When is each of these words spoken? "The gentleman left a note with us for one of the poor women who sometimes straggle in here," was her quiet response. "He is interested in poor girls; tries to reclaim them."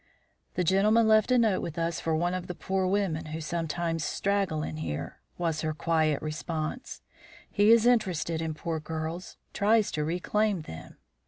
"The 0.55 0.63
gentleman 0.63 1.07
left 1.07 1.29
a 1.31 1.37
note 1.37 1.61
with 1.61 1.77
us 1.77 1.99
for 1.99 2.15
one 2.15 2.33
of 2.33 2.47
the 2.47 2.55
poor 2.55 2.87
women 2.87 3.27
who 3.27 3.39
sometimes 3.39 4.03
straggle 4.03 4.63
in 4.63 4.77
here," 4.77 5.19
was 5.37 5.61
her 5.61 5.75
quiet 5.75 6.23
response. 6.23 7.03
"He 7.51 7.71
is 7.71 7.85
interested 7.85 8.41
in 8.41 8.55
poor 8.55 8.79
girls; 8.79 9.37
tries 9.53 9.91
to 9.91 10.03
reclaim 10.03 10.63
them." 10.63 10.97